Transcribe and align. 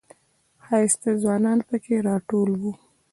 ښایسته 0.65 1.09
ځوانان 1.21 1.59
پکې 1.67 1.95
راټول 2.07 2.49
و. 2.61 2.61